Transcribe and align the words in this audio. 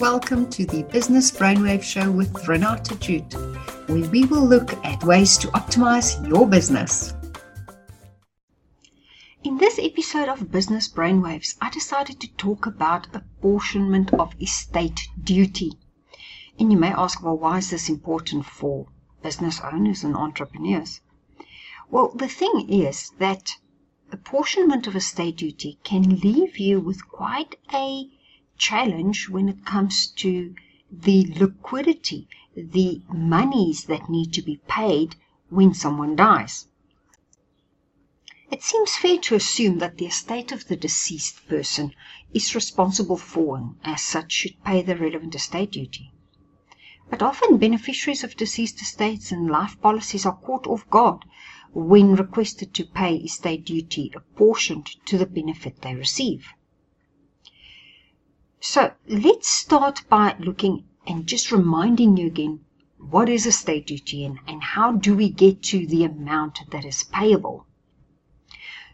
welcome 0.00 0.50
to 0.50 0.66
the 0.66 0.82
Business 0.82 1.30
Brainwave 1.30 1.82
Show 1.82 2.10
with 2.10 2.46
Renata 2.46 2.96
Jute, 2.96 3.32
where 3.88 4.06
we 4.10 4.26
will 4.26 4.44
look 4.44 4.74
at 4.84 5.02
ways 5.04 5.38
to 5.38 5.48
optimize 5.48 6.28
your 6.28 6.46
business. 6.46 7.14
In 9.42 9.56
this 9.56 9.78
episode 9.78 10.28
of 10.28 10.52
Business 10.52 10.86
Brainwaves, 10.86 11.56
I 11.62 11.70
decided 11.70 12.20
to 12.20 12.28
talk 12.34 12.66
about 12.66 13.14
apportionment 13.14 14.12
of 14.12 14.34
estate 14.38 15.08
duty. 15.22 15.72
And 16.58 16.70
you 16.70 16.76
may 16.76 16.90
ask, 16.90 17.22
well, 17.22 17.38
why 17.38 17.58
is 17.58 17.70
this 17.70 17.88
important 17.88 18.44
for 18.44 18.88
business 19.22 19.60
owners 19.64 20.04
and 20.04 20.14
entrepreneurs? 20.14 21.00
Well, 21.90 22.12
the 22.14 22.28
thing 22.28 22.68
is 22.68 23.12
that 23.18 23.52
apportionment 24.12 24.86
of 24.86 24.94
estate 24.94 25.36
duty 25.36 25.78
can 25.84 26.20
leave 26.20 26.58
you 26.58 26.80
with 26.80 27.08
quite 27.08 27.54
a 27.72 28.10
challenge 28.56 29.28
when 29.28 29.48
it 29.48 29.64
comes 29.64 30.06
to 30.08 30.54
the 30.90 31.26
liquidity, 31.38 32.28
the 32.56 33.02
monies 33.08 33.84
that 33.84 34.08
need 34.08 34.32
to 34.32 34.42
be 34.42 34.60
paid 34.68 35.16
when 35.50 35.74
someone 35.74 36.16
dies. 36.16 36.66
It 38.50 38.62
seems 38.62 38.96
fair 38.96 39.18
to 39.18 39.34
assume 39.34 39.78
that 39.78 39.98
the 39.98 40.06
estate 40.06 40.52
of 40.52 40.68
the 40.68 40.76
deceased 40.76 41.48
person 41.48 41.92
is 42.32 42.54
responsible 42.54 43.16
for 43.16 43.56
and, 43.56 43.74
as 43.84 44.02
such, 44.02 44.32
should 44.32 44.64
pay 44.64 44.82
the 44.82 44.96
relevant 44.96 45.34
estate 45.34 45.72
duty. 45.72 46.12
But 47.10 47.22
often 47.22 47.58
beneficiaries 47.58 48.24
of 48.24 48.36
deceased 48.36 48.80
estates 48.80 49.32
and 49.32 49.48
life 49.50 49.80
policies 49.80 50.24
are 50.24 50.36
caught 50.36 50.66
off 50.66 50.88
guard 50.90 51.24
when 51.72 52.16
requested 52.16 52.72
to 52.74 52.84
pay 52.84 53.16
estate 53.16 53.64
duty 53.64 54.12
apportioned 54.14 54.86
to 55.06 55.18
the 55.18 55.26
benefit 55.26 55.82
they 55.82 55.94
receive. 55.94 56.48
So 58.68 58.90
let's 59.06 59.46
start 59.48 60.02
by 60.08 60.34
looking 60.40 60.86
and 61.06 61.24
just 61.24 61.52
reminding 61.52 62.16
you 62.16 62.26
again 62.26 62.64
what 62.98 63.28
is 63.28 63.46
estate 63.46 63.86
duty 63.86 64.24
and, 64.24 64.40
and 64.48 64.60
how 64.60 64.90
do 64.90 65.14
we 65.14 65.30
get 65.30 65.62
to 65.70 65.86
the 65.86 66.02
amount 66.02 66.58
that 66.72 66.84
is 66.84 67.04
payable. 67.04 67.64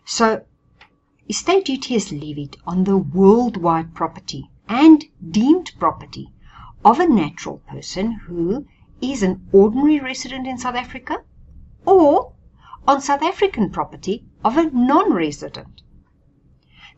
So 0.05 0.45
estate 1.27 1.65
duty 1.65 1.95
is 1.95 2.12
levied 2.12 2.59
on 2.67 2.84
the 2.84 2.98
worldwide 2.98 3.95
property 3.95 4.50
and 4.69 5.06
deemed 5.31 5.73
property 5.78 6.28
of 6.84 7.00
a 7.00 7.09
natural 7.09 7.62
person 7.67 8.12
who 8.27 8.67
is 9.00 9.23
an 9.23 9.48
ordinary 9.53 10.00
resident 10.00 10.47
in 10.47 10.59
South 10.59 10.75
Africa 10.75 11.25
or 11.87 12.34
on 12.87 13.00
South 13.00 13.23
African 13.23 13.70
property 13.70 14.27
of 14.45 14.59
a 14.59 14.70
non-resident. 14.70 15.81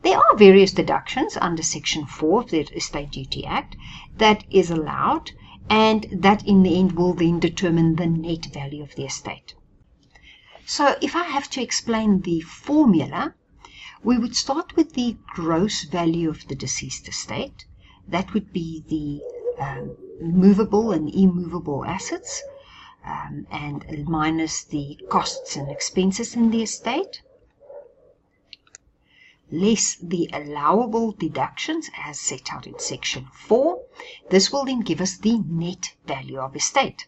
There 0.01 0.17
are 0.17 0.35
various 0.35 0.71
deductions 0.71 1.37
under 1.39 1.63
Section 1.63 2.05
4 2.05 2.41
of 2.41 2.49
the 2.49 2.59
Estate 2.75 3.11
Duty 3.11 3.45
Act 3.45 3.75
that 4.17 4.43
is 4.49 4.69
allowed 4.69 5.31
and 5.69 6.05
that 6.11 6.45
in 6.47 6.63
the 6.63 6.77
end 6.77 6.93
will 6.93 7.13
then 7.13 7.39
determine 7.39 7.95
the 7.95 8.05
net 8.05 8.45
value 8.47 8.83
of 8.83 8.95
the 8.95 9.05
estate. 9.05 9.55
So 10.65 10.95
if 11.01 11.15
I 11.15 11.23
have 11.23 11.49
to 11.51 11.61
explain 11.61 12.21
the 12.21 12.41
formula, 12.41 13.35
we 14.03 14.17
would 14.17 14.35
start 14.35 14.75
with 14.75 14.93
the 14.93 15.17
gross 15.33 15.83
value 15.85 16.29
of 16.29 16.47
the 16.47 16.55
deceased 16.55 17.07
estate. 17.07 17.65
That 18.07 18.33
would 18.33 18.51
be 18.51 18.83
the 18.87 19.63
um, 19.63 19.95
movable 20.19 20.91
and 20.91 21.09
immovable 21.09 21.85
assets 21.85 22.43
um, 23.05 23.47
and 23.51 24.05
minus 24.07 24.63
the 24.63 24.99
costs 25.09 25.55
and 25.55 25.69
expenses 25.69 26.35
in 26.35 26.51
the 26.51 26.63
estate 26.63 27.21
less 29.55 29.95
the 29.95 30.29
allowable 30.33 31.13
deductions 31.13 31.89
as 31.97 32.19
set 32.19 32.51
out 32.51 32.67
in 32.67 32.77
section 32.77 33.27
4. 33.31 33.81
This 34.29 34.51
will 34.51 34.65
then 34.65 34.81
give 34.81 34.99
us 34.99 35.17
the 35.17 35.39
net 35.47 35.95
value 36.05 36.39
of 36.39 36.55
estate. 36.55 37.07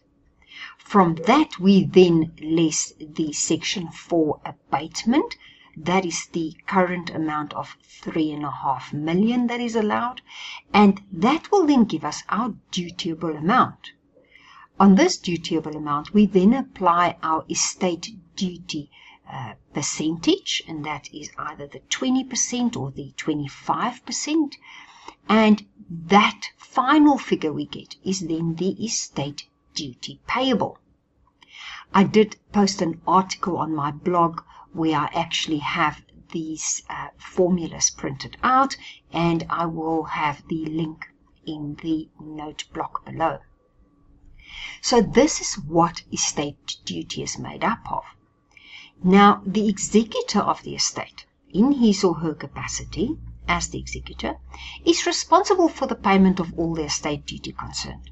From 0.78 1.16
that 1.26 1.58
we 1.60 1.84
then 1.84 2.32
less 2.40 2.94
the 2.98 3.32
section 3.32 3.90
4 3.90 4.40
abatement. 4.44 5.36
That 5.76 6.04
is 6.04 6.26
the 6.32 6.56
current 6.66 7.10
amount 7.10 7.52
of 7.52 7.76
three 7.84 8.32
and 8.32 8.44
a 8.44 8.50
half 8.50 8.92
million 8.92 9.46
that 9.48 9.60
is 9.60 9.76
allowed, 9.76 10.22
and 10.72 11.02
that 11.12 11.52
will 11.52 11.66
then 11.66 11.84
give 11.84 12.04
us 12.04 12.22
our 12.28 12.54
dutiable 12.72 13.36
amount. 13.36 13.92
On 14.80 14.94
this 14.94 15.18
dutiable 15.18 15.76
amount, 15.76 16.14
we 16.14 16.24
then 16.24 16.54
apply 16.54 17.16
our 17.22 17.44
estate 17.50 18.16
duty 18.34 18.90
uh, 19.30 19.54
percentage, 19.74 20.62
and 20.66 20.84
that 20.84 21.12
is 21.12 21.30
either 21.38 21.66
the 21.66 21.80
20% 21.80 22.76
or 22.76 22.90
the 22.90 23.12
25%. 23.16 24.54
And 25.28 25.66
that 25.90 26.50
final 26.56 27.18
figure 27.18 27.52
we 27.52 27.66
get 27.66 27.96
is 28.02 28.20
then 28.20 28.54
the 28.54 28.70
estate 28.84 29.48
duty 29.74 30.20
payable. 30.26 30.78
I 31.92 32.04
did 32.04 32.36
post 32.52 32.82
an 32.82 33.00
article 33.06 33.56
on 33.56 33.74
my 33.74 33.90
blog 33.90 34.42
where 34.72 34.98
I 34.98 35.10
actually 35.14 35.58
have 35.58 36.02
these 36.30 36.82
uh, 36.88 37.08
formulas 37.16 37.90
printed 37.90 38.36
out, 38.42 38.76
and 39.12 39.46
I 39.48 39.66
will 39.66 40.04
have 40.04 40.46
the 40.48 40.66
link 40.66 41.06
in 41.46 41.76
the 41.82 42.08
note 42.20 42.64
block 42.72 43.04
below. 43.04 43.38
So, 44.80 45.00
this 45.00 45.40
is 45.40 45.58
what 45.58 46.02
estate 46.12 46.76
duty 46.84 47.22
is 47.22 47.38
made 47.38 47.64
up 47.64 47.80
of. 47.90 48.04
Now, 49.04 49.42
the 49.46 49.68
executor 49.68 50.40
of 50.40 50.64
the 50.64 50.74
estate, 50.74 51.24
in 51.50 51.70
his 51.70 52.02
or 52.02 52.14
her 52.14 52.34
capacity 52.34 53.16
as 53.46 53.68
the 53.68 53.78
executor, 53.78 54.38
is 54.84 55.06
responsible 55.06 55.68
for 55.68 55.86
the 55.86 55.94
payment 55.94 56.40
of 56.40 56.52
all 56.58 56.74
the 56.74 56.86
estate 56.86 57.24
duty 57.24 57.52
concerned. 57.52 58.10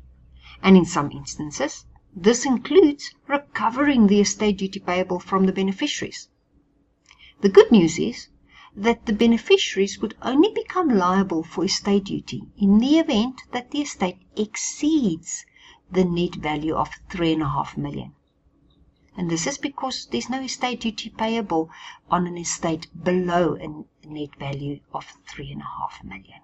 And 0.62 0.76
in 0.76 0.84
some 0.84 1.10
instances, 1.10 1.86
this 2.14 2.46
includes 2.46 3.12
recovering 3.26 4.06
the 4.06 4.20
estate 4.20 4.58
duty 4.58 4.78
payable 4.78 5.18
from 5.18 5.46
the 5.46 5.52
beneficiaries. 5.52 6.28
The 7.40 7.48
good 7.48 7.72
news 7.72 7.98
is 7.98 8.28
that 8.76 9.06
the 9.06 9.12
beneficiaries 9.12 9.98
would 10.00 10.16
only 10.22 10.52
become 10.52 10.88
liable 10.88 11.42
for 11.42 11.64
estate 11.64 12.04
duty 12.04 12.44
in 12.58 12.78
the 12.78 13.00
event 13.00 13.42
that 13.50 13.72
the 13.72 13.82
estate 13.82 14.18
exceeds 14.36 15.46
the 15.90 16.04
net 16.04 16.36
value 16.36 16.76
of 16.76 16.90
three 17.10 17.32
and 17.32 17.42
a 17.42 17.48
half 17.48 17.76
million 17.76 18.14
and 19.16 19.30
this 19.30 19.46
is 19.46 19.56
because 19.56 20.06
there's 20.06 20.28
no 20.28 20.42
estate 20.42 20.80
duty 20.80 21.08
payable 21.08 21.70
on 22.10 22.26
an 22.26 22.36
estate 22.36 22.86
below 23.02 23.54
a 23.54 24.06
net 24.06 24.36
value 24.36 24.80
of 24.92 25.06
three 25.26 25.50
and 25.50 25.62
a 25.62 25.64
half 25.64 26.04
million. 26.04 26.40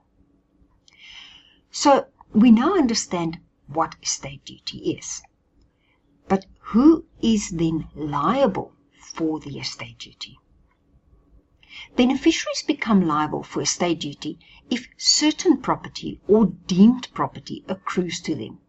So 1.71 2.07
we 2.33 2.51
now 2.51 2.75
understand 2.75 3.41
what 3.67 3.97
estate 4.03 4.45
duty 4.45 4.93
is. 4.93 5.23
But 6.29 6.47
who 6.61 7.05
is 7.21 7.51
then 7.51 7.89
liable 7.95 8.73
for 8.99 9.39
the 9.39 9.59
estate 9.59 9.99
duty? 9.99 10.39
Beneficiaries 11.95 12.63
become 12.63 13.07
liable 13.07 13.43
for 13.43 13.61
estate 13.61 14.01
duty 14.01 14.39
if 14.71 14.89
certain 14.97 15.61
property 15.61 16.21
or 16.27 16.47
deemed 16.47 17.09
property 17.13 17.65
accrues 17.69 18.21
to 18.21 18.35
them 18.35 18.61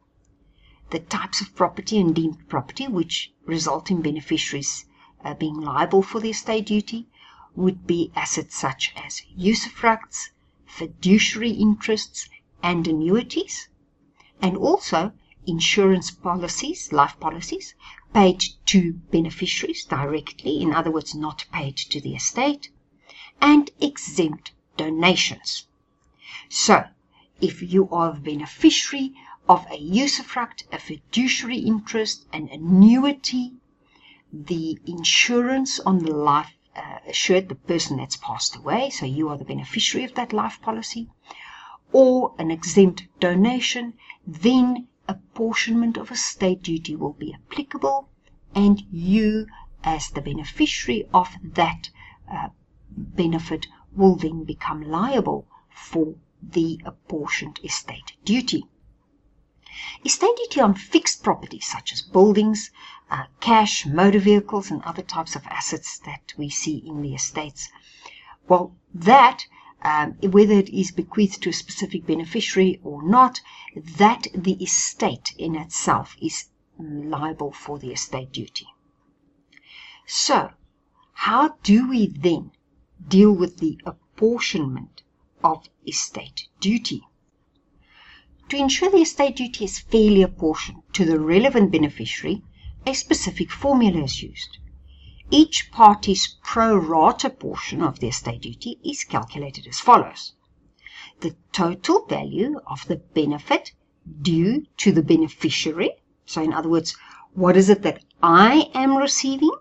the 0.93 0.99
types 0.99 1.41
of 1.41 1.55
property 1.55 1.99
and 1.99 2.13
deemed 2.13 2.47
property 2.47 2.87
which 2.87 3.33
result 3.45 3.89
in 3.89 3.99
beneficiaries 4.03 4.85
uh, 5.25 5.33
being 5.33 5.59
liable 5.59 6.03
for 6.03 6.21
the 6.21 6.29
estate 6.29 6.67
duty 6.67 7.07
would 7.55 7.87
be 7.87 8.11
assets 8.15 8.55
such 8.55 8.93
as 8.95 9.23
usufructs, 9.35 10.29
fiduciary 10.67 11.49
interests, 11.49 12.29
and 12.61 12.87
annuities, 12.87 13.69
and 14.39 14.55
also 14.55 15.11
insurance 15.47 16.11
policies, 16.11 16.93
life 16.93 17.19
policies, 17.19 17.73
paid 18.13 18.43
to 18.67 18.93
beneficiaries 19.11 19.85
directly, 19.85 20.61
in 20.61 20.75
other 20.75 20.91
words, 20.91 21.15
not 21.15 21.45
paid 21.51 21.75
to 21.75 21.99
the 21.99 22.13
estate, 22.13 22.69
and 23.41 23.71
exempt 23.81 24.51
donations. 24.77 25.65
So, 26.49 26.85
if 27.41 27.63
you 27.63 27.89
are 27.89 28.11
a 28.11 28.19
beneficiary 28.19 29.15
of 29.47 29.65
a 29.69 29.77
usufruct, 29.77 30.63
a 30.71 30.79
fiduciary 30.79 31.57
interest, 31.57 32.25
an 32.31 32.47
annuity, 32.51 33.53
the 34.31 34.79
insurance 34.85 35.79
on 35.81 35.99
the 35.99 36.11
life 36.13 36.53
uh, 36.75 36.99
assured 37.07 37.49
the 37.49 37.55
person 37.55 37.97
that's 37.97 38.17
passed 38.17 38.55
away, 38.55 38.89
so 38.89 39.05
you 39.05 39.29
are 39.29 39.37
the 39.37 39.45
beneficiary 39.45 40.05
of 40.05 40.15
that 40.15 40.33
life 40.33 40.61
policy, 40.61 41.09
or 41.91 42.33
an 42.39 42.49
exempt 42.49 43.05
donation, 43.19 43.93
then 44.25 44.87
apportionment 45.07 45.97
of 45.97 46.09
estate 46.09 46.63
duty 46.63 46.95
will 46.95 47.13
be 47.13 47.33
applicable, 47.33 48.09
and 48.55 48.81
you, 48.91 49.45
as 49.83 50.09
the 50.09 50.21
beneficiary 50.21 51.07
of 51.13 51.29
that 51.43 51.89
uh, 52.31 52.47
benefit, 52.95 53.67
will 53.95 54.15
then 54.15 54.43
become 54.43 54.81
liable 54.81 55.45
for 55.69 56.15
the 56.41 56.79
apportioned 56.85 57.59
estate 57.63 58.13
duty. 58.23 58.63
Estate 60.05 60.35
duty 60.37 60.59
on 60.59 60.73
fixed 60.73 61.23
properties 61.23 61.65
such 61.65 61.93
as 61.93 62.01
buildings, 62.01 62.71
uh, 63.09 63.25
cash, 63.39 63.85
motor 63.85 64.19
vehicles, 64.19 64.69
and 64.71 64.81
other 64.83 65.01
types 65.01 65.35
of 65.35 65.45
assets 65.47 65.99
that 65.99 66.33
we 66.37 66.49
see 66.49 66.77
in 66.85 67.01
the 67.01 67.13
estates. 67.13 67.69
Well, 68.47 68.75
that 68.93 69.45
um, 69.83 70.13
whether 70.21 70.53
it 70.53 70.69
is 70.69 70.91
bequeathed 70.91 71.43
to 71.43 71.49
a 71.49 71.53
specific 71.53 72.05
beneficiary 72.05 72.79
or 72.83 73.03
not, 73.03 73.41
that 73.75 74.27
the 74.33 74.61
estate 74.63 75.33
in 75.37 75.55
itself 75.55 76.15
is 76.21 76.49
liable 76.79 77.51
for 77.51 77.77
the 77.79 77.91
estate 77.91 78.31
duty. 78.31 78.67
So, 80.05 80.51
how 81.13 81.57
do 81.63 81.89
we 81.89 82.07
then 82.07 82.51
deal 83.07 83.31
with 83.31 83.57
the 83.57 83.79
apportionment 83.85 85.03
of 85.43 85.67
estate 85.87 86.47
duty? 86.59 87.03
To 88.53 88.59
ensure 88.59 88.91
the 88.91 88.97
estate 89.01 89.37
duty 89.37 89.65
is 89.65 89.79
fairly 89.79 90.21
apportioned 90.21 90.83
to 90.93 91.05
the 91.05 91.19
relevant 91.19 91.71
beneficiary, 91.71 92.43
a 92.85 92.93
specific 92.93 93.49
formula 93.51 94.03
is 94.03 94.21
used. 94.21 94.59
Each 95.31 95.71
party's 95.71 96.35
pro 96.43 96.75
rata 96.75 97.31
portion 97.31 97.81
of 97.81 97.97
the 97.97 98.09
estate 98.09 98.41
duty 98.41 98.77
is 98.85 99.05
calculated 99.05 99.65
as 99.65 99.79
follows. 99.79 100.33
The 101.21 101.35
total 101.51 102.05
value 102.05 102.59
of 102.67 102.85
the 102.85 102.97
benefit 102.97 103.71
due 104.21 104.67
to 104.77 104.91
the 104.91 105.01
beneficiary, 105.01 105.93
so 106.23 106.43
in 106.43 106.53
other 106.53 106.69
words, 106.69 106.95
what 107.33 107.57
is 107.57 107.71
it 107.71 107.81
that 107.81 108.03
I 108.21 108.69
am 108.75 108.97
receiving, 108.97 109.57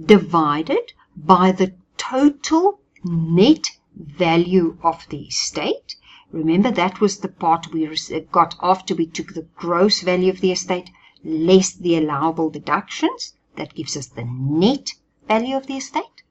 divided 0.00 0.92
by 1.16 1.50
the 1.50 1.74
total 1.96 2.78
net 3.02 3.66
value 3.96 4.78
of 4.80 5.08
the 5.08 5.22
estate. 5.22 5.96
Remember, 6.32 6.70
that 6.70 6.98
was 6.98 7.18
the 7.18 7.28
part 7.28 7.74
we 7.74 7.86
uh, 7.86 8.20
got 8.30 8.54
after 8.62 8.94
we 8.94 9.06
took 9.06 9.34
the 9.34 9.46
gross 9.54 10.00
value 10.00 10.30
of 10.30 10.40
the 10.40 10.50
estate 10.50 10.90
less 11.22 11.74
the 11.74 11.94
allowable 11.94 12.48
deductions. 12.48 13.36
That 13.56 13.74
gives 13.74 13.98
us 13.98 14.06
the 14.06 14.24
net 14.24 14.94
value 15.28 15.56
of 15.58 15.66
the 15.66 15.76
estate. 15.76 16.22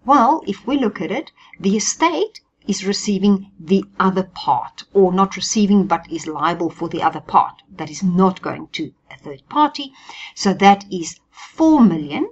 Well, 0.06 0.42
if 0.46 0.66
we 0.66 0.78
look 0.78 1.02
at 1.02 1.10
it, 1.10 1.30
the 1.60 1.76
estate 1.76 2.40
is 2.66 2.84
receiving 2.84 3.50
the 3.60 3.84
other 3.98 4.22
part, 4.22 4.84
or 4.92 5.12
not 5.12 5.36
receiving 5.36 5.86
but 5.86 6.10
is 6.10 6.26
liable 6.26 6.70
for 6.70 6.88
the 6.88 7.02
other 7.02 7.20
part 7.20 7.62
that 7.70 7.90
is 7.90 8.02
not 8.02 8.42
going 8.42 8.66
to 8.68 8.92
a 9.10 9.16
third 9.16 9.48
party. 9.48 9.92
So 10.34 10.52
that 10.54 10.84
is 10.90 11.20
4 11.30 11.80
million. 11.80 12.30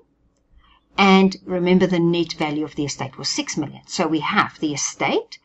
And 0.97 1.37
remember, 1.45 1.87
the 1.87 1.99
net 1.99 2.33
value 2.35 2.65
of 2.65 2.75
the 2.75 2.85
estate 2.85 3.19
was 3.19 3.29
6 3.29 3.57
million. 3.57 3.83
So 3.87 4.07
we 4.07 4.21
have 4.21 4.59
the 4.61 4.75
estate 4.75 5.39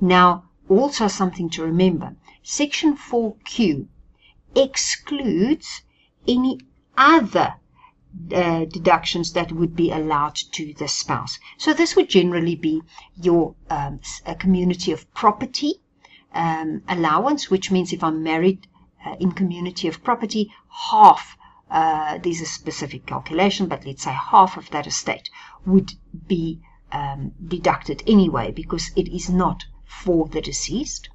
Now, 0.00 0.44
also 0.68 1.08
something 1.08 1.48
to 1.50 1.64
remember 1.64 2.16
Section 2.42 2.96
4Q 2.96 3.86
excludes 4.54 5.82
any 6.28 6.60
other 6.96 7.54
uh, 8.32 8.64
deductions 8.66 9.32
that 9.32 9.52
would 9.52 9.74
be 9.74 9.90
allowed 9.90 10.34
to 10.52 10.74
the 10.74 10.88
spouse. 10.88 11.38
So, 11.56 11.72
this 11.72 11.96
would 11.96 12.08
generally 12.08 12.56
be 12.56 12.82
your 13.20 13.54
um, 13.70 14.00
community 14.38 14.92
of 14.92 15.12
property 15.14 15.80
um, 16.34 16.82
allowance, 16.88 17.50
which 17.50 17.70
means 17.70 17.92
if 17.92 18.04
I'm 18.04 18.22
married 18.22 18.66
uh, 19.04 19.16
in 19.18 19.32
community 19.32 19.88
of 19.88 20.04
property, 20.04 20.52
half 20.90 21.36
uh, 21.70 22.18
there's 22.18 22.40
a 22.40 22.46
specific 22.46 23.06
calculation, 23.06 23.66
but 23.66 23.84
let's 23.86 24.02
say 24.02 24.12
half 24.12 24.56
of 24.56 24.70
that 24.70 24.86
estate 24.86 25.30
would 25.64 25.92
be 26.26 26.60
um, 26.92 27.32
deducted 27.48 28.02
anyway 28.06 28.52
because 28.52 28.90
it 28.94 29.08
is 29.08 29.28
not 29.28 29.64
for 29.86 30.28
the 30.28 30.40
deceased, 30.40 31.08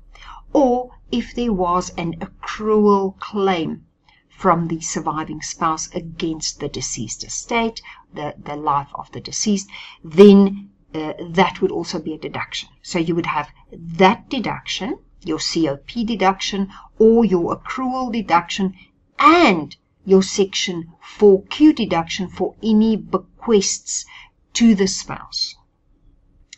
or 0.53 0.91
if 1.11 1.35
there 1.35 1.53
was 1.53 1.91
an 1.97 2.13
accrual 2.19 3.19
claim 3.19 3.85
from 4.29 4.67
the 4.67 4.81
surviving 4.81 5.41
spouse 5.41 5.87
against 5.93 6.59
the 6.59 6.67
deceased 6.67 7.23
estate, 7.23 7.81
the, 8.13 8.33
the 8.43 8.55
life 8.55 8.89
of 8.95 9.11
the 9.11 9.21
deceased, 9.21 9.69
then 10.03 10.69
uh, 10.93 11.13
that 11.29 11.61
would 11.61 11.71
also 11.71 11.99
be 11.99 12.13
a 12.13 12.17
deduction. 12.17 12.67
So 12.81 12.99
you 12.99 13.15
would 13.15 13.27
have 13.27 13.49
that 13.71 14.29
deduction, 14.29 14.99
your 15.23 15.39
COP 15.39 16.05
deduction, 16.05 16.69
or 16.97 17.23
your 17.23 17.55
accrual 17.55 18.11
deduction, 18.11 18.73
and 19.19 19.75
your 20.05 20.23
Section 20.23 20.91
4Q 21.19 21.75
deduction 21.75 22.27
for 22.27 22.55
any 22.63 22.95
bequests 22.95 24.05
to 24.53 24.73
the 24.75 24.87
spouse. 24.87 25.55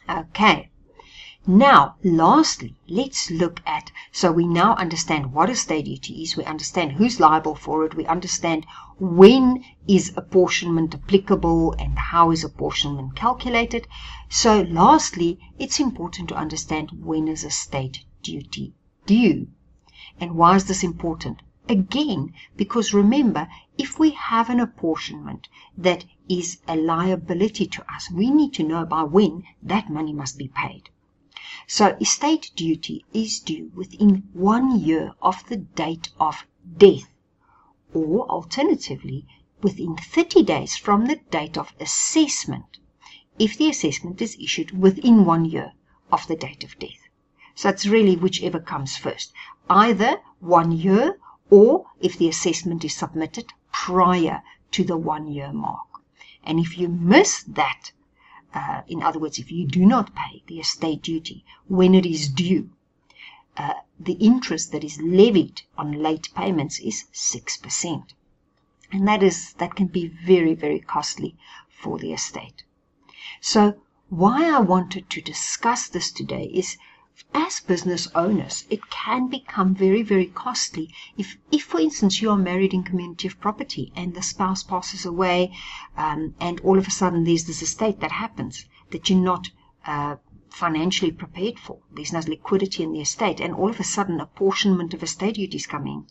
Okay. 0.10 0.70
Now, 1.46 1.96
lastly, 2.06 2.78
let's 2.88 3.30
look 3.30 3.62
at, 3.66 3.92
so 4.14 4.32
we 4.32 4.48
now 4.48 4.76
understand 4.76 5.34
what 5.34 5.50
estate 5.50 5.84
duty 5.84 6.24
is, 6.24 6.38
we 6.38 6.46
understand 6.46 6.94
who's 6.94 7.20
liable 7.20 7.54
for 7.54 7.84
it, 7.84 7.96
we 7.96 8.06
understand 8.06 8.66
when 8.98 9.62
is 9.86 10.14
apportionment 10.16 10.96
applicable 10.96 11.74
and 11.74 12.00
how 12.00 12.32
is 12.32 12.46
apportionment 12.46 13.18
calculated. 13.18 13.90
So 14.30 14.62
lastly, 14.62 15.38
it's 15.60 15.82
important 15.82 16.30
to 16.30 16.36
understand 16.36 16.92
when 17.04 17.28
is 17.28 17.44
a 17.44 17.50
state 17.50 18.06
duty 18.22 18.74
due. 19.06 19.50
And 20.22 20.36
why 20.36 20.56
is 20.56 20.64
this 20.64 20.82
important? 20.82 21.42
Again, 21.68 22.34
because 22.56 22.94
remember, 22.94 23.50
if 23.78 24.00
we 24.00 24.12
have 24.12 24.50
an 24.50 24.62
apportionment 24.62 25.50
that 25.78 26.06
is 26.30 26.60
a 26.70 26.78
liability 26.78 27.68
to 27.68 27.84
us, 27.94 28.10
we 28.10 28.32
need 28.32 28.54
to 28.54 28.64
know 28.64 28.86
by 28.86 29.04
when 29.04 29.44
that 29.62 29.90
money 29.90 30.14
must 30.14 30.38
be 30.38 30.48
paid. 30.48 30.90
So 31.68 31.96
estate 32.02 32.50
duty 32.56 33.06
is 33.14 33.40
due 33.40 33.72
within 33.76 34.28
one 34.34 34.80
year 34.80 35.14
of 35.22 35.48
the 35.50 35.58
date 35.58 36.10
of 36.20 36.48
death, 36.78 37.14
or 37.94 38.28
alternatively, 38.28 39.28
within 39.62 39.96
30 39.96 40.42
days 40.42 40.76
from 40.78 41.06
the 41.06 41.18
date 41.30 41.56
of 41.56 41.72
assessment, 41.80 42.80
if 43.38 43.56
the 43.56 43.70
assessment 43.70 44.20
is 44.20 44.36
issued 44.40 44.72
within 44.72 45.26
one 45.26 45.46
year 45.46 45.74
of 46.12 46.26
the 46.26 46.36
date 46.36 46.64
of 46.64 46.80
death. 46.80 47.08
So 47.54 47.70
it's 47.70 47.86
really 47.86 48.16
whichever 48.16 48.60
comes 48.60 48.98
first, 48.98 49.32
either 49.70 50.22
one 50.40 50.72
year 50.72 51.20
or 51.52 51.86
if 52.02 52.18
the 52.18 52.30
assessment 52.30 52.84
is 52.84 52.96
submitted 52.96 53.54
prior 53.72 54.42
to 54.72 54.84
the 54.84 54.98
one 54.98 55.28
year 55.28 55.54
mark. 55.54 55.88
And 56.44 56.60
if 56.60 56.80
you 56.80 56.90
miss 56.90 57.44
that 57.44 57.92
uh, 58.54 58.82
in 58.88 59.02
other 59.02 59.20
words, 59.20 59.40
if 59.40 59.52
you 59.52 59.66
do 59.66 59.86
not 59.86 60.14
pay 60.16 60.44
the 60.48 60.60
estate 60.60 61.02
duty 61.02 61.44
when 61.68 61.96
it 61.96 62.06
is 62.06 62.28
due, 62.28 62.70
uh, 63.58 63.74
the 64.00 64.14
interest 64.14 64.72
that 64.72 64.84
is 64.84 65.02
levied 65.02 65.62
on 65.78 65.92
late 65.92 66.30
payments 66.36 66.80
is 66.80 67.06
6%. 67.14 68.14
And 68.92 69.08
that 69.08 69.24
is 69.24 69.54
that 69.54 69.76
can 69.76 69.88
be 69.88 70.08
very, 70.08 70.54
very 70.54 70.80
costly 70.80 71.36
for 71.70 71.98
the 71.98 72.14
estate. 72.14 72.64
So 73.42 73.82
why 74.10 74.56
I 74.56 74.60
wanted 74.60 75.10
to 75.10 75.22
discuss 75.22 75.88
this 75.88 76.12
today 76.12 76.46
is 76.54 76.78
as 77.36 77.60
business 77.60 78.08
owners, 78.16 78.66
it 78.72 78.90
can 78.90 79.28
become 79.28 79.76
very, 79.76 80.02
very 80.02 80.26
costly 80.26 80.90
if, 81.16 81.38
if 81.52 81.64
for 81.64 81.80
instance, 81.80 82.22
you 82.24 82.32
are 82.32 82.38
married 82.38 82.74
in 82.74 82.82
community 82.84 83.28
of 83.28 83.40
property 83.40 83.92
and 83.96 84.16
the 84.16 84.24
spouse 84.24 84.64
passes 84.64 85.06
away, 85.06 85.52
um, 85.96 86.34
and 86.40 86.60
all 86.62 86.80
of 86.80 86.88
a 86.88 86.92
sudden 86.92 87.24
there's 87.24 87.46
this 87.46 87.62
estate 87.62 88.00
that 88.00 88.14
happens 88.14 88.66
that 88.90 89.10
you're 89.10 89.20
not 89.20 89.52
uh, 89.86 90.16
financially 90.50 91.12
prepared 91.12 91.60
for. 91.60 91.80
There's 91.92 92.14
no 92.14 92.22
liquidity 92.22 92.82
in 92.82 92.94
the 92.94 93.02
estate, 93.02 93.40
and 93.40 93.54
all 93.54 93.70
of 93.70 93.80
a 93.80 93.84
sudden 93.84 94.20
apportionment 94.20 94.96
of 94.96 95.04
estate 95.04 95.36
duties 95.36 95.68
come 95.68 95.86
in. 95.86 96.08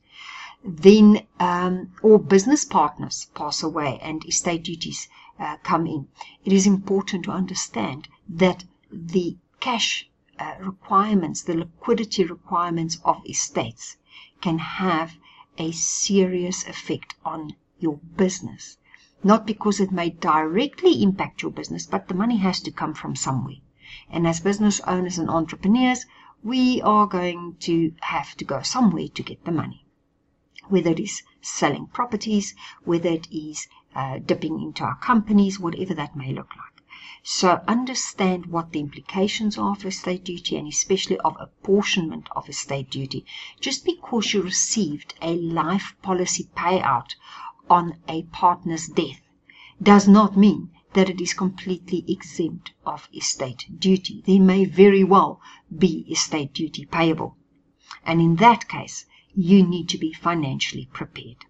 Then, 0.64 1.26
um, 1.40 1.92
or 2.02 2.20
business 2.20 2.64
partners 2.64 3.26
pass 3.34 3.62
away 3.62 3.98
and 4.02 4.24
estate 4.24 4.62
duties 4.62 5.08
uh, 5.40 5.56
come 5.64 5.88
in. 5.88 6.06
It 6.44 6.52
is 6.52 6.66
important 6.66 7.24
to 7.24 7.32
understand 7.32 8.08
that 8.28 8.64
the 8.92 9.36
cash 9.58 10.08
uh, 10.38 10.54
requirements, 10.60 11.42
the 11.42 11.54
liquidity 11.54 12.24
requirements 12.24 12.98
of 13.04 13.20
estates 13.28 13.96
can 14.40 14.58
have 14.58 15.18
a 15.58 15.70
serious 15.72 16.66
effect 16.66 17.14
on 17.24 17.54
your 17.78 17.98
business. 18.16 18.78
Not 19.22 19.46
because 19.46 19.78
it 19.78 19.92
may 19.92 20.10
directly 20.10 21.02
impact 21.02 21.42
your 21.42 21.52
business, 21.52 21.86
but 21.86 22.08
the 22.08 22.14
money 22.14 22.38
has 22.38 22.60
to 22.62 22.72
come 22.72 22.94
from 22.94 23.14
somewhere. 23.14 23.60
And 24.10 24.26
as 24.26 24.40
business 24.40 24.80
owners 24.80 25.18
and 25.18 25.28
entrepreneurs, 25.28 26.06
we 26.42 26.80
are 26.82 27.06
going 27.06 27.56
to 27.60 27.92
have 28.00 28.34
to 28.36 28.44
go 28.44 28.62
somewhere 28.62 29.08
to 29.08 29.22
get 29.22 29.44
the 29.44 29.52
money. 29.52 29.84
Whether 30.68 30.90
it 30.90 31.00
is 31.00 31.22
selling 31.40 31.86
properties, 31.88 32.54
whether 32.84 33.10
it 33.10 33.28
is 33.30 33.68
uh, 33.94 34.18
dipping 34.18 34.60
into 34.60 34.82
our 34.82 34.96
companies, 34.96 35.60
whatever 35.60 35.94
that 35.94 36.16
may 36.16 36.32
look 36.32 36.48
like. 36.56 36.71
So 37.24 37.62
understand 37.66 38.46
what 38.46 38.72
the 38.72 38.80
implications 38.80 39.58
are 39.58 39.72
of 39.72 39.84
estate 39.84 40.24
duty 40.24 40.56
and 40.56 40.68
especially 40.68 41.18
of 41.18 41.36
apportionment 41.40 42.28
of 42.36 42.48
estate 42.48 42.90
duty. 42.90 43.24
Just 43.60 43.84
because 43.84 44.32
you 44.32 44.42
received 44.42 45.14
a 45.20 45.34
life 45.34 45.96
policy 46.02 46.48
payout 46.56 47.14
on 47.68 47.98
a 48.08 48.22
partner's 48.24 48.86
death 48.86 49.20
does 49.82 50.06
not 50.06 50.36
mean 50.36 50.70
that 50.92 51.08
it 51.08 51.20
is 51.20 51.34
completely 51.34 52.04
exempt 52.06 52.72
of 52.84 53.08
estate 53.14 53.64
duty. 53.78 54.22
There 54.26 54.40
may 54.40 54.64
very 54.64 55.02
well 55.02 55.40
be 55.76 56.06
estate 56.10 56.52
duty 56.52 56.84
payable. 56.84 57.36
And 58.04 58.20
in 58.20 58.36
that 58.36 58.68
case, 58.68 59.06
you 59.34 59.66
need 59.66 59.88
to 59.88 59.98
be 59.98 60.12
financially 60.12 60.88
prepared. 60.92 61.46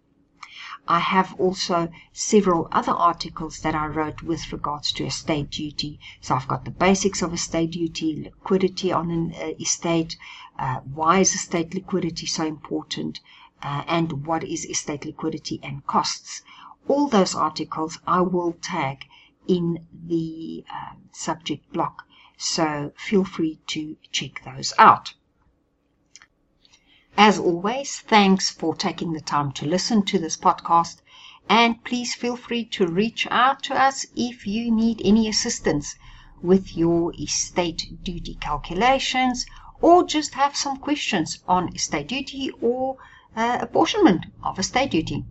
I 0.88 0.98
have 0.98 1.38
also 1.38 1.92
several 2.12 2.66
other 2.72 2.90
articles 2.90 3.60
that 3.60 3.72
I 3.72 3.86
wrote 3.86 4.22
with 4.22 4.52
regards 4.52 4.90
to 4.94 5.04
estate 5.06 5.50
duty. 5.50 6.00
So 6.20 6.34
I've 6.34 6.48
got 6.48 6.64
the 6.64 6.72
basics 6.72 7.22
of 7.22 7.32
estate 7.32 7.70
duty, 7.70 8.20
liquidity 8.20 8.90
on 8.90 9.12
an 9.12 9.32
uh, 9.32 9.52
estate, 9.60 10.16
uh, 10.58 10.80
why 10.80 11.20
is 11.20 11.34
estate 11.34 11.72
liquidity 11.72 12.26
so 12.26 12.44
important, 12.44 13.20
uh, 13.62 13.84
and 13.86 14.26
what 14.26 14.42
is 14.42 14.64
estate 14.64 15.04
liquidity 15.04 15.60
and 15.62 15.86
costs. 15.86 16.42
All 16.88 17.06
those 17.06 17.36
articles 17.36 18.00
I 18.04 18.22
will 18.22 18.54
tag 18.54 19.04
in 19.46 19.86
the 19.92 20.64
uh, 20.68 20.94
subject 21.12 21.72
block, 21.72 22.08
so 22.36 22.92
feel 22.96 23.24
free 23.24 23.60
to 23.68 23.96
check 24.10 24.42
those 24.44 24.72
out. 24.78 25.14
As 27.16 27.38
always, 27.38 27.98
thanks 28.00 28.48
for 28.48 28.74
taking 28.74 29.12
the 29.12 29.20
time 29.20 29.52
to 29.52 29.66
listen 29.66 30.02
to 30.06 30.18
this 30.18 30.36
podcast. 30.36 31.02
And 31.48 31.84
please 31.84 32.14
feel 32.14 32.36
free 32.36 32.64
to 32.66 32.86
reach 32.86 33.26
out 33.30 33.62
to 33.64 33.74
us 33.74 34.06
if 34.16 34.46
you 34.46 34.70
need 34.70 35.02
any 35.04 35.28
assistance 35.28 35.96
with 36.40 36.76
your 36.76 37.12
estate 37.14 38.02
duty 38.02 38.34
calculations 38.40 39.44
or 39.80 40.04
just 40.04 40.34
have 40.34 40.56
some 40.56 40.78
questions 40.78 41.42
on 41.46 41.74
estate 41.74 42.08
duty 42.08 42.50
or 42.62 42.96
uh, 43.36 43.58
apportionment 43.60 44.26
of 44.42 44.58
estate 44.58 44.92
duty. 44.92 45.24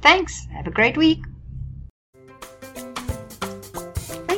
Thanks. 0.00 0.46
Have 0.52 0.66
a 0.66 0.70
great 0.70 0.96
week. 0.96 1.24